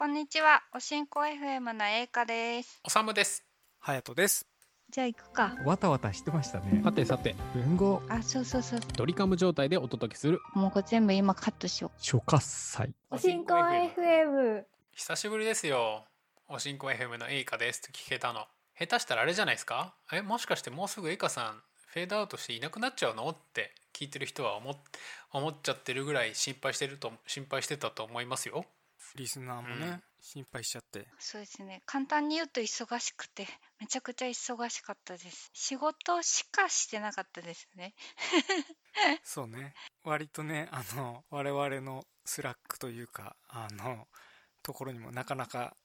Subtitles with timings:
[0.00, 0.62] こんにちは。
[0.74, 2.80] おしんこ FM の栄華です。
[2.82, 3.44] おさむです。
[3.80, 4.46] はやとです。
[4.88, 5.54] じゃあ行くか。
[5.66, 6.80] わたわたしてましたね。
[6.82, 8.80] さてさて、文豪あ、そうそうそう。
[8.96, 12.86] ドリカム状態でお届けするもうこれ全部今カットしよ初喝祭。
[12.88, 12.94] う。
[13.10, 14.62] おしんこ FM。
[14.92, 16.06] 久しぶりですよ。
[16.48, 18.46] おしんこ FM のエイカですって聞けたの。
[18.78, 19.92] 下手したらあれじゃないですか？
[20.14, 23.28] え、もしかしてもうすぐエイカさんフェードアウトしていなくなっちゃうの？
[23.28, 24.74] って聞いてる人は思っ
[25.30, 28.64] 思っちゃってるぐらい心配してると心配してたと思いますよ。
[29.16, 31.08] リスナーもね、うん心配しちゃって。
[31.18, 31.82] そうですね。
[31.86, 33.46] 簡単に言うと忙しくて、
[33.80, 35.50] めちゃくちゃ忙しかったです。
[35.54, 37.94] 仕事しかしてなかったですね。
[39.24, 39.74] そうね。
[40.04, 44.08] 割とね、あの、我々のスラックというか、あの、
[44.62, 45.76] ところにもなかなか、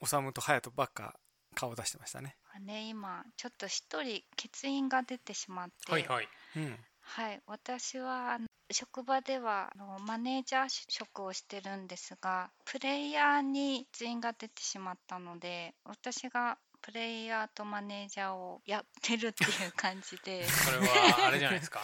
[0.00, 1.18] おさむとはやとばっか
[1.54, 2.36] 顔出してましたね。
[2.60, 6.28] ね、今、ちょっと一人欠員が出てしまって、はいはい。
[6.56, 6.84] うん。
[7.00, 21.82] はい、私はあの職場ではあのマネージャー職をしてるんですがプレイヤーに全員が出てしまったので私がプレイヤーとマネージャーをやってるっていう感じで それはあれじゃないですか。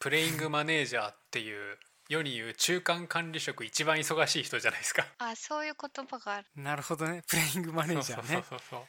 [0.00, 5.06] プレイングマネージャーっていう世に言う中間管理職一番忙しい人じゃないですか。
[5.18, 7.22] あそういう言葉があるなるほどね。
[7.26, 8.28] プレイングマネージャーね。
[8.28, 8.86] そうそうそうそう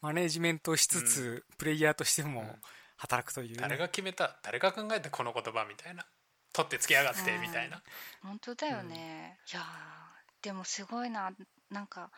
[0.00, 2.62] マネージメントをしつつ、プレイヤーとしてもん
[2.96, 3.56] 働くというね。
[3.60, 6.04] 誰が決めた誰が考えたこの言葉みたいな
[6.52, 7.82] 取ってつけやがってみたいな。
[8.22, 11.32] 本当だよね、いやーでもすごいな。
[11.70, 12.10] なんか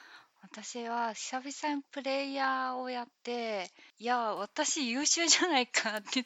[0.42, 6.24] 私は久々にプレイヤーをやっていや私優秀じゃないかってすごい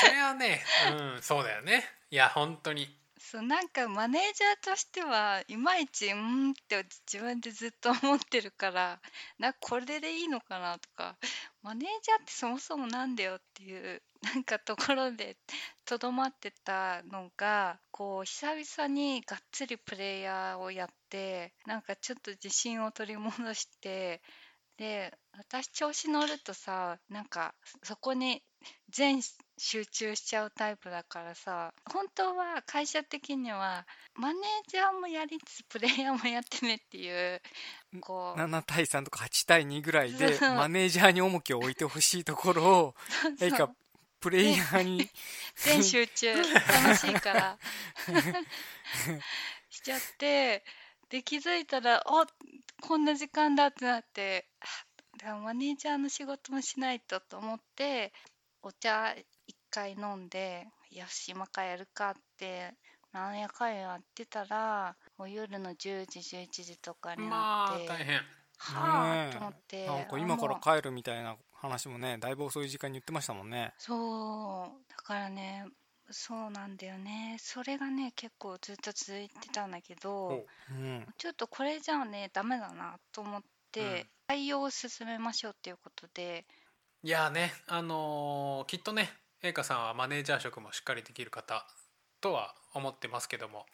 [0.00, 1.84] それはねうんそうだよね。
[2.10, 2.88] いや本当に。
[3.18, 9.00] そうなんかマネージャーとしてはいまいちうんって自分でずっと思ってるから
[9.38, 11.16] なこれでいいのかなとか
[11.62, 15.36] マネージャーってそもそもなんだよっていうなんかところで
[15.84, 24.22] とどまってたのがこう久々にがっつりプレイヤーをやってなんかちょっと自信を取り戻して
[24.76, 28.42] で私調子乗るとさなんかそこに
[28.90, 29.20] 全
[29.56, 37.40] 集中しちゃうタイプだからさ本当は会社的にはマネージャーもやりつつプレイヤーもやってねっていう
[38.00, 43.70] こう7対3とか8対2ぐらいでマネージャーに重きを置いてほしいところをそうエイカ
[44.24, 45.10] プレイヤーに
[45.54, 47.58] 全集中楽しいから。
[49.68, 50.64] しちゃって
[51.10, 52.24] で気づいたらお
[52.80, 54.66] こんな時間だってなってあ
[55.18, 58.14] だからマネージャーの仕事もしないとと思って
[58.62, 59.14] お茶
[59.46, 62.72] 一回飲んでよし今からやるかって
[63.12, 68.16] なんやかんややってたらもう夜の10時11時とかにまなって、あ大変。
[68.56, 73.72] はあと思ってなんかあ今から帰るみたいな話もねだいぶ遅い時間に言ってましたもんね。
[73.78, 74.90] そう。
[74.90, 75.66] だからね
[76.10, 77.36] そうなんだよね。
[77.40, 80.72] それがね結構ずっと続いてたんだけどほう。
[80.74, 81.06] ん。
[81.18, 83.42] ちょっとこれじゃあねダメだなと思っ
[83.72, 86.44] て、対応を進めましょうっていうことで。
[87.02, 89.10] いやねあのーきっとね
[89.42, 91.66] 栄華さんはマネージャー職もしっかりできる方
[92.22, 93.66] とは思ってますけども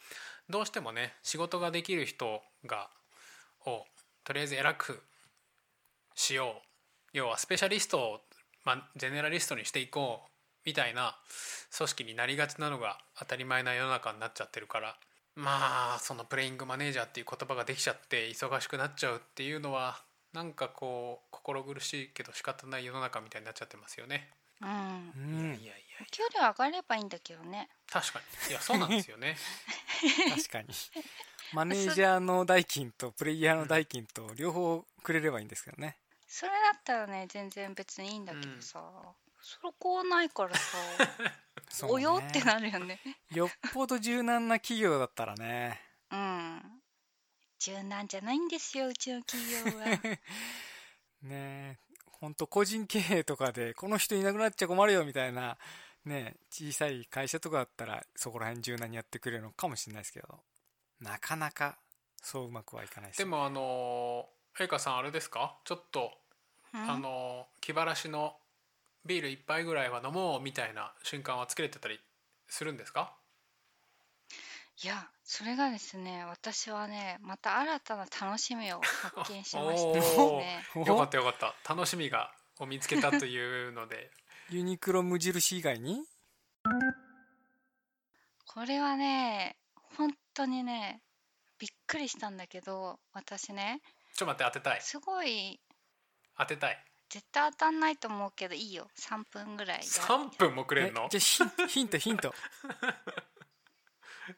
[0.49, 2.89] どうしてもね仕事ができる人が
[3.65, 3.85] を
[4.25, 5.01] とりあえず偉く
[6.13, 6.70] しよう
[7.13, 8.21] 要はスペシャリストを、
[8.63, 10.29] まあ、ジェネラリストにしていこう
[10.65, 11.15] みたいな
[11.75, 14.95] 組織になりがちなのが当たり前な世の中になっちゃってるから
[15.35, 20.01] まあそのプレイングマネージャーっていう言葉ができちゃって忙しくなっちゃうっていうのは
[20.33, 24.29] なんかこう心苦しいけど仕方ない世の中みたいになっちゃってますよね。
[24.61, 24.69] うん。
[24.69, 25.55] うん。
[25.55, 27.69] いやいや給料上がればいいんだけどね。
[27.91, 28.51] 確かに。
[28.51, 29.35] いやそうなんですよね。
[30.35, 30.67] 確かに。
[31.53, 35.97] マネージャーの代金とプレイヤーの代金と両方くれればいいんですけどね
[36.33, 38.81] それだったらね全然別にいいんだけどさ、
[39.41, 40.77] そこはないからさ
[41.89, 43.01] およってなるよね。
[43.31, 45.81] よっぽど柔軟な企業だったらね。
[46.09, 46.81] うん。
[47.59, 49.85] 柔軟じゃないんですようちの企業は。
[51.21, 51.79] ね
[52.13, 55.57] ほんと個人経営とかでこの人いなくなっちゃ困るよみたいな
[56.05, 60.43] ね小さい会社とかだったらそこら辺柔軟にやってくれるのかもしれないですけど。
[61.01, 61.77] なかなか
[62.21, 64.29] そううまくはいかないですでもあの
[64.59, 65.59] 栄華さんあれですか？
[65.65, 66.20] ちょっと、うん
[66.73, 68.35] あの気晴らしの
[69.05, 71.99] ビール一杯ぐらいは飲もうみたいな瞬間は作れてたり
[72.47, 73.13] するんですか？
[74.83, 80.63] いやそれがですね私はねまた新たな楽しみを発見しまして ですおね。
[80.75, 81.53] およかったよかった。
[81.75, 84.11] 楽しみがを見つけたというので。
[84.49, 86.03] ユニクロ無印以外に？
[88.45, 89.57] これはね
[89.97, 91.01] 本当にね
[91.57, 93.81] びっくりしたんだけど私ね。
[94.15, 94.81] ちょっと待って当てたい。
[94.81, 95.59] すごい
[96.37, 96.85] 当てたい。
[97.09, 98.87] 絶対当たんないと思うけどいいよ。
[98.97, 101.09] 3分ぐらいや3分もくれえんの？
[101.09, 102.33] じゃあヒンヒントヒント。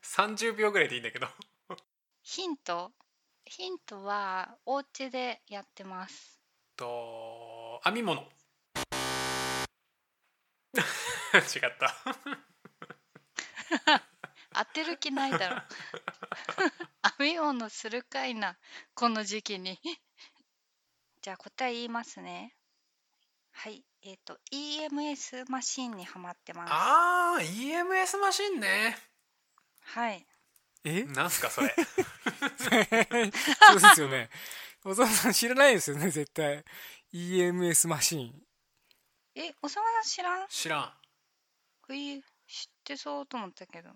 [0.04, 1.28] 30 秒ぐらいでいいんだけど。
[2.24, 2.92] ヒント？
[3.46, 6.42] ヒントはお家でやってます。
[6.76, 8.22] と編み物。
[11.34, 11.96] 違った。
[14.56, 15.62] 当てる気ないだろ。
[17.18, 18.58] 編み物するかいな
[18.94, 19.80] この時期に
[21.24, 22.54] じゃあ答え言いますね
[23.52, 28.96] はいえっ、と EMS マシンにはまってますあー EMS マシンね
[29.82, 30.26] はい
[30.86, 31.06] え？
[31.06, 31.74] なんすかそれ
[32.60, 34.30] そうですよね。
[34.84, 36.64] 小沢さん知らないですよね、絶対。
[37.14, 38.44] EMS マシン。
[39.36, 40.94] えおさまさん知らん知らん
[41.84, 43.90] ふい知ってそうと思ったけど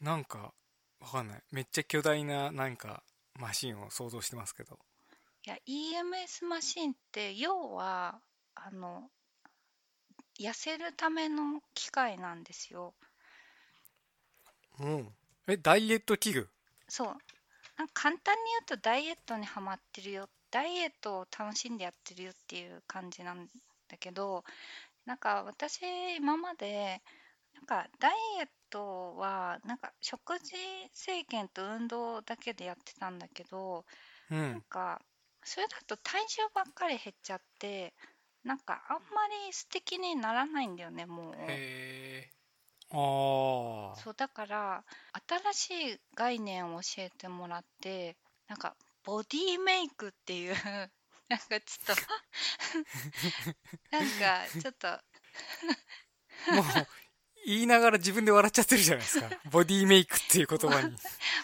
[0.00, 0.52] なんか、
[1.00, 1.42] わかんない。
[1.50, 3.02] めっちゃ巨大な、なんか、
[3.34, 4.78] マシンを想像してますけど。
[5.46, 8.20] いや EMS マシンって要は
[8.56, 9.04] あの
[10.40, 12.94] 痩せるための機械なんですよ
[14.80, 15.08] うん。
[15.46, 16.48] え、ダイエット器具？
[16.88, 17.06] そう
[17.78, 23.46] なんか簡単に言うとダイエットにはまってるよダイエットを楽しんでやってるよっていう感じなん
[23.88, 24.42] だけど
[25.04, 25.80] なんか私
[26.16, 27.00] 今まで
[27.54, 30.54] なんかダイエットはなんか食事
[30.92, 33.84] 制限と運動だけでやってたんだけど
[34.30, 34.52] うん。
[34.52, 35.00] なんか
[35.46, 37.94] それだと体重ばっかり減っちゃって
[38.44, 42.28] なんかあんまり素敵にならないんだよねもうへ
[42.90, 43.96] ああ。
[43.96, 44.84] そうだから
[45.52, 48.16] 新しい概念を教えてもらって
[48.48, 50.54] なんかボディメイクっていう
[51.30, 52.02] なんかちょっと
[53.96, 54.88] なんかちょっと
[56.52, 56.64] もう、
[57.46, 59.30] 言いながら自分で笑っちゃってるじゃないですか。
[59.50, 60.96] ボディメイクっていう言葉に。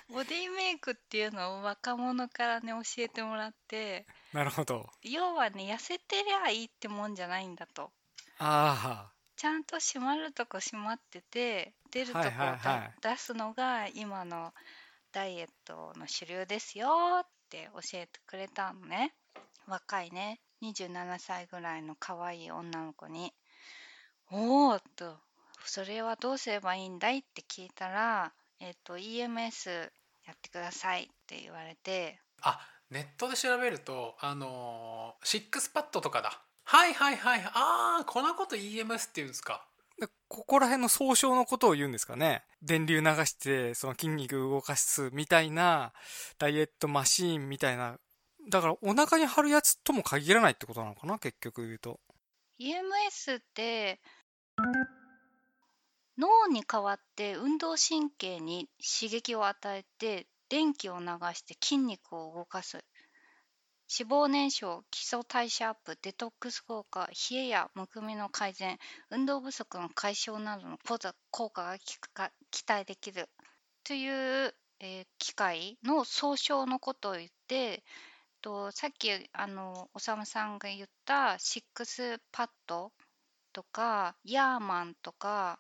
[0.09, 4.91] ボディメイクっていうのを若者からね教えてもらってなるほど。
[5.03, 7.93] 要はね痩せてりゃいいってもんじゃないんだと
[8.39, 12.29] あちゃんと閉まるとこ閉まってて出るとこ
[13.01, 14.53] 出すのが今の
[15.13, 16.89] ダイエットの主流ですよ
[17.23, 19.15] って教えてくれたのね
[19.67, 23.33] 若いね27歳ぐらいの可愛い女の子に
[24.31, 25.21] 「おお!」と
[25.67, 29.93] 「それはどうすればいいんだい?」って聞いたら「えっ、と EMS
[30.25, 39.67] やってください」って言われてあネットで調べるとあのーシックスパッドとかだはいはいはいああこんなこと EMS って言うんですか
[40.29, 42.43] ここら辺の総称のことを言うんですかね。
[42.63, 45.93] 電流流して、その筋肉動かすみたいな、
[46.39, 47.99] ダイエットマシーンみたいな。
[48.49, 52.01] だからお腹に貼るやつとも限らないってことなのかな結局言うと。
[52.59, 54.01] EMS って
[56.23, 62.85] 脳に代わって運動神経に刺激を与えて電気を流して筋肉を動かす。
[63.99, 68.79] 脂肪燃焼基礎代謝アップデトックス効果冷えやむくみの改善
[69.11, 73.29] 運動不足の解消などの効果効果が期か期待できる。
[73.83, 77.83] という、えー機械の総称のことを言って
[78.43, 82.93] とさっきあのおさむさんが言ったシックスパッド
[83.53, 85.59] とかヤーマンとか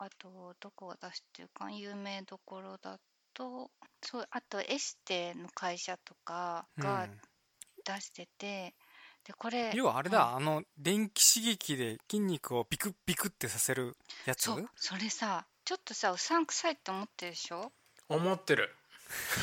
[0.00, 2.98] あとどこが出してるか有名どころだ
[3.32, 3.70] と
[4.02, 7.20] そうあとエステの会社とかがうん。
[7.82, 8.74] 出してて、
[9.24, 14.42] でこれ要はあれだ、あの、電気刺激で筋肉をビクッビクってさせるやつ？
[14.42, 17.72] そうそれさちょっとさうさんくさいって思ってるでしょ？
[18.10, 18.68] 思ってる。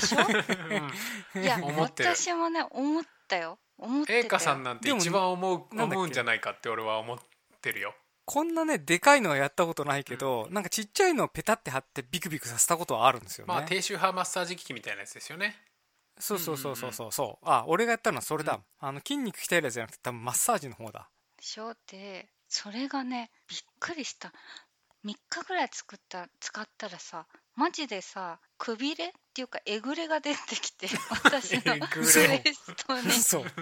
[0.02, 1.40] でしょ？
[1.42, 2.16] いや思ってる。
[2.16, 3.58] 私もね思ったよ。
[3.80, 4.20] 思ってたよ。
[4.20, 7.18] 栄華さんなんて一番思う思うんじゃないかって俺は思っ
[7.60, 7.96] てるよ
[8.28, 13.54] こんなね、でかいのはやったことないけど、なんかちっちゃいのをペタって貼ってビクビクさせたことはあるんですよね。
[13.54, 15.56] まあ低周波マッサージ機器みたいなやつですよね。
[16.20, 17.12] そうそうそうそうそう。
[17.14, 17.46] そう。
[17.46, 18.56] あ、俺がやったのはそれだ。
[18.56, 18.60] うん。
[18.80, 21.10] あの、筋肉鍛えるやつじゃなくて多分マッサージの方だ。
[21.38, 24.34] でしょでそれがねびっくりした。
[25.06, 30.88] 3日ぐらい作った使ったらさマジでさくびれっていうかえぐれが出てきて
[31.24, 33.12] 私のえぐれウエストに。
[33.24, 33.44] そう。
[33.44, 33.54] ほう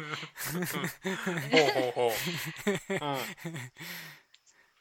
[1.71, 3.17] ほうほう、 うん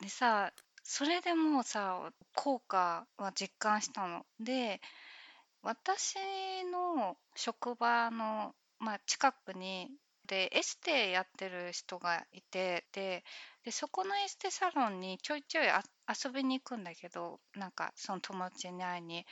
[0.04, 4.26] でさそれでもうさ効果は実感したの。
[4.38, 4.82] で
[5.62, 6.16] 私
[6.70, 9.90] の職場の、まあ、近くに
[10.26, 13.24] でエステやってる人がいてで
[13.64, 19.24] でそこのエステサロンにちょいちょいあ遊びに行くんだけどなんかその友達に会いに。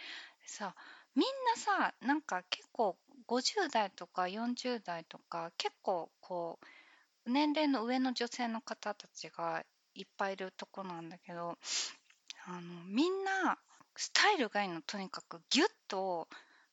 [0.47, 0.75] さ
[1.15, 1.25] みん
[1.55, 2.97] なさなんか結構
[3.29, 6.59] 50代とか40代とか結構こ
[7.27, 9.63] う年齢の上の女性の方たちが
[9.95, 11.59] いっぱいいるとこなんだけど
[12.47, 13.59] あのみんな
[13.97, 16.29] スタイルがいいのとにかくギュッと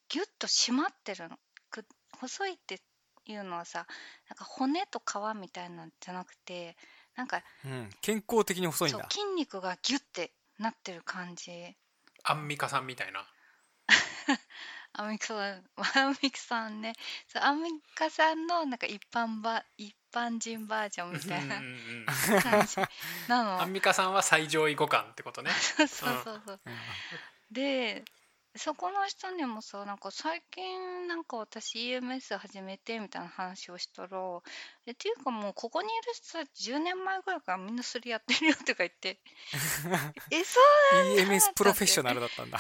[0.08, 1.38] ギュッと締まってるの
[1.70, 1.86] く
[2.20, 2.80] 細いって
[3.26, 3.86] いうのはさ
[4.30, 6.76] なんか骨と皮みたいなんじゃなくて
[7.16, 7.90] なんかうん。
[8.02, 9.08] 健康的に細いんそうだ。
[9.10, 11.52] 筋肉がギュッてなってる感じ
[12.24, 13.26] アンミカさんみたいな
[15.00, 16.94] アンミカさん アンミカさんね。
[17.28, 22.76] そうアンミカさんのなんか一般ば一般人バージョンみたいな感じ
[23.30, 23.62] なの。
[23.62, 25.52] アンミカさんは最上位互換ってことね。
[25.52, 26.62] そうそうそうそう。
[26.66, 26.76] うん。
[27.52, 28.04] で
[28.56, 34.10] そこの人にもさなんか最近なんか私 EMS 始めてみたいな話をしたら
[34.86, 39.22] 「えっていうかもうここにいる人たち10年前ぐらいからみんなそれやってるよ」とか言って
[40.32, 40.60] 「えそ
[40.92, 42.60] うなんだ EMS プロフェッショナルだったんだ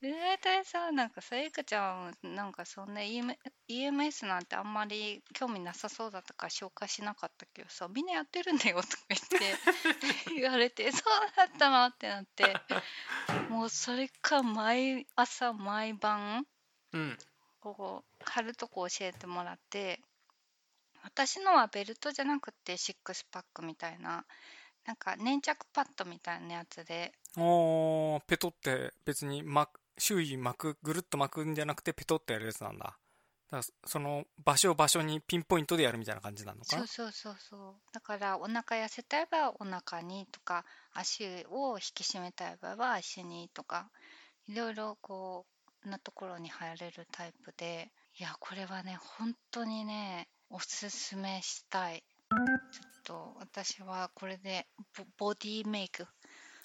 [0.00, 3.34] で大体さなんかさゆかちゃんはなんかそんな EM
[3.68, 11.02] EMS なんてあんまり興味なさそうだったから紹介しなかったけどさみんなやってるんだよとか言って 言われてそう
[11.36, 12.54] だったのってなって
[13.48, 16.46] もうそれか毎朝毎晩
[16.92, 17.18] うん。
[17.60, 20.00] こう貼るとこ教えてもらって
[21.02, 24.24] 私のはベルトじゃなくてシックスパックみたいな
[24.86, 32.96] なんか粘着パッドみたいなやつでおーペトって別に巻く周囲巻くぐるっと巻くんじゃなくてペトってやるやつなんだ。
[33.50, 36.64] だからその場所場所にピンポイントでやるみたいな感じなのか？
[36.64, 37.36] そうそうそう。
[37.38, 43.90] そうだからお腹痩せたい場合はお腹にとか足を引き締めたい場合は足にとか
[44.46, 45.46] いろいろこ
[45.86, 52.04] うなところに入れるタイプでいやこれはね本当にねおすすめしたい。
[52.30, 54.66] ちょっと私はこれで
[55.18, 56.06] ボボディメイク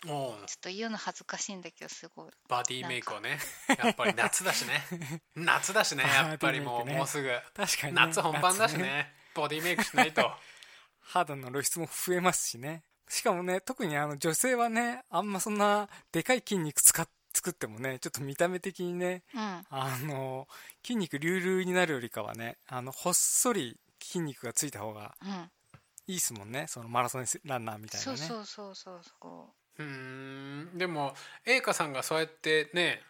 [0.05, 2.31] ちょっと言うの恥ずかしいんだけどすごい。
[2.49, 3.37] バディメイクをね。
[3.83, 4.83] やっぱり夏だしね。
[5.35, 7.29] 夏だしねやっぱりもうねもうすぐ。
[7.55, 8.01] 確かにね。
[8.01, 9.13] 夏本番だしね。
[9.33, 10.31] ボディメイクしないと。
[10.99, 12.83] 肌の露出も増えますしね。
[13.07, 19.65] しかもね特にあの女性はねあんまそんなでかい筋肉使っ作ってもねちょっと見た目的にねうん。
[19.69, 20.47] あの
[20.83, 25.51] 筋肉隆々になるよりかはねあのほっそり筋肉がついた方がうん。
[26.05, 26.65] いいですもんね。
[26.67, 28.17] そのマラソンランナーみたいなね。
[28.17, 29.83] そうそうそうそうー
[30.75, 30.77] ん。
[30.77, 31.15] でも
[31.45, 33.01] 栄華さんがそうやってね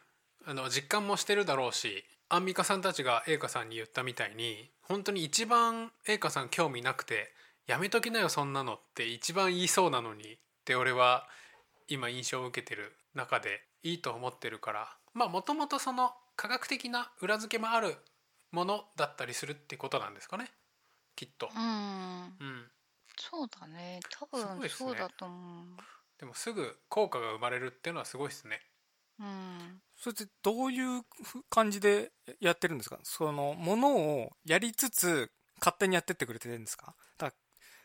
[0.46, 7.32] あの実感もしてるだろうしアンミカさんたちが栄華さんに言ったみたいに本当に一番栄華さん興味なくて
[7.68, 11.28] 「やめときなよそんなの」って一番言いそうなのにって俺は
[11.88, 17.96] 今印象を受けてる中でいいと思ってるからまあもともとその科学的な裏付けもある
[18.52, 20.52] ものだったりするってことなんですかね。
[21.16, 21.50] きっと。
[21.54, 21.62] うん。
[21.62, 22.72] うん、
[23.18, 24.00] そうだね。
[24.10, 25.78] 多分そうだと思
[26.24, 28.62] でもすぐ効果が生まれるっていうのはすごいですね。
[29.20, 32.98] ううんそれってどういうふ感じでやってるんですか？
[33.04, 36.96] そのものをやりつつ勝手にやってってくれてるんですか？
[37.18, 37.36] だか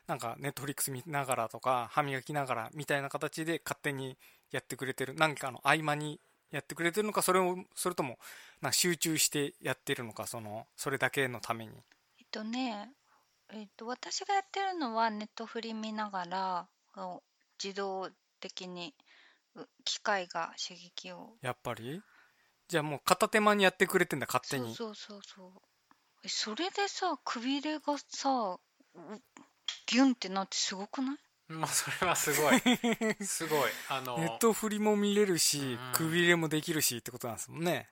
[0.07, 4.17] らなんかネットフリックス見ながらとか歯磨きながらみたいな形で勝手に
[4.53, 6.21] やってくれてる何かの合間に
[6.53, 8.19] やってくれてるのかそれをそれとも
[8.63, 11.73] なんか集中してやってるのかそのそれだけのために。
[12.21, 12.93] えっとね
[13.51, 16.69] えっと私がやってるのはネットフリ見ながら
[17.63, 18.09] 自動
[18.41, 18.95] 的に
[19.55, 21.37] う機械が刺激を。
[21.43, 22.01] やっぱり？
[22.69, 24.75] じゃあもう片手間にやってくれてんだ勝手に。
[24.75, 25.61] そうそうそうそう。
[26.25, 28.59] えそれでさくびれがさ
[28.95, 29.01] う
[29.87, 31.19] ギュンってなってすごくない？
[31.49, 32.61] まあそれはすごい。
[33.25, 33.71] すごい。
[33.89, 35.93] あのネットフリも見れるしうん。
[35.95, 37.89] くびれもできるしってことなんですもんね。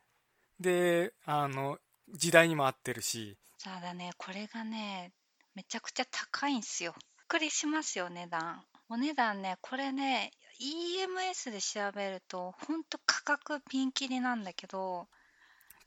[0.61, 3.39] であの時代にも合ってるし。
[3.63, 4.13] ただね。
[4.19, 5.13] これがね
[5.55, 6.93] めちゃくちゃ高いんすよ。
[6.93, 15.09] びっくりしますよ値段お値段ねこれね EMS で調べるとほんと価格ピンキリなんだけど。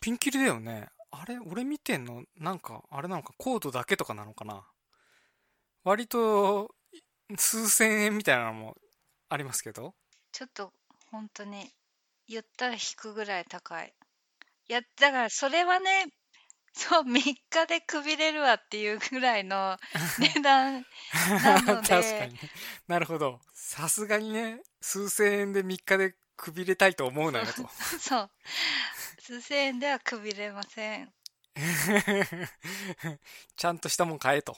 [0.02, 0.88] ピンキリだよね。
[1.12, 4.64] あれ俺見てんのなんかあれなのかコードだけとかなのかな。
[5.84, 6.70] 割と
[7.38, 8.76] 数千円みたいなのも
[9.30, 9.96] ありますけど。
[10.32, 10.72] ちょっと
[11.12, 11.72] 本当に
[12.28, 13.94] 言ったら引くぐらい高い。
[14.68, 16.08] いやだからそれはね
[16.74, 19.78] そう3日でくびれるわっていうぐらいの
[20.20, 20.86] 値段
[21.44, 21.88] なので。
[21.90, 22.40] 確かにね。
[22.88, 23.42] なるほど。
[23.54, 27.68] さすがにね数千円で3日でくびれたいと思うなよと。
[28.00, 28.32] そう。
[29.22, 31.14] 数千円ではくびれません。
[33.56, 34.58] ちゃんとしたもん買えと。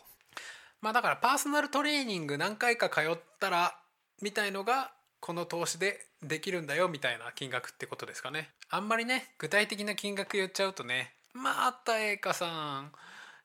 [0.81, 3.79] まあだからパーソナルトレーニング何回か通ったら
[4.21, 8.49] みたいのがこの投資でできるんだよみたいな金額ってことですかね。
[8.69, 12.91] あんまりね具体的な金額言っちゃうとねまた栄華さん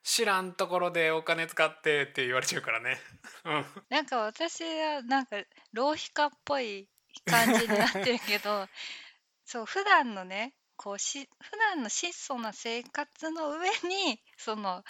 [0.03, 2.97] 知らんところでお金使ってって言われちゃうからね。
[3.43, 3.65] うん。
[3.89, 5.35] なんか私はなんか
[5.73, 6.87] 浪費家っぽい
[7.25, 8.67] 感じになってるけど
[9.45, 14.83] そう普段のねこうし普段の質素な生活の上にその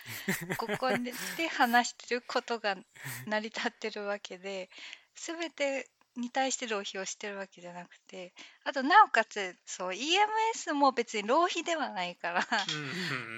[0.58, 2.76] ここでで話してることが
[3.26, 4.70] 成り立ってるわけで
[5.16, 8.34] 全てに対して浪費をしてるわけじゃなくて
[8.66, 12.42] あとなおかつそう EMS も別に浪費ではないから。
[12.42, 12.88] うんうんう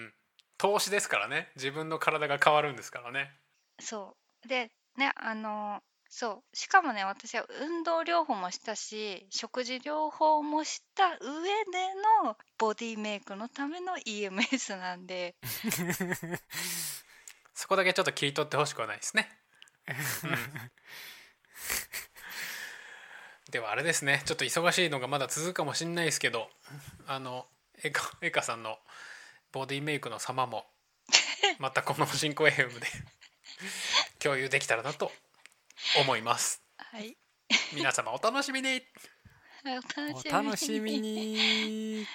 [0.07, 0.13] ん
[0.59, 1.49] 投資ですからね。
[1.55, 3.31] 自分の体が変わるんですからね。
[3.79, 4.47] そう。
[4.47, 6.57] でねあのそう。
[6.57, 11.21] しかもね私は運動療法もしたし食事療法もした上で
[12.25, 15.35] のボディメイクのための EMS なんで。
[17.53, 19.29] そこだけちょっと切り取ってほしくはないですね、
[19.87, 19.95] うん
[23.49, 24.21] ではあれですね。
[24.25, 26.47] ちょっと忙しいのがまだ続くかもしれないですけど
[27.07, 27.45] あの
[27.83, 28.77] エカエカさんの
[29.51, 30.65] ボディメイクの様も
[31.57, 32.87] またこの進行 FM で
[34.19, 35.11] 共有できたらなと
[35.99, 36.61] 思います。
[36.77, 37.17] はい。
[37.73, 38.81] 皆様お楽しみに。
[39.65, 42.07] お楽しみに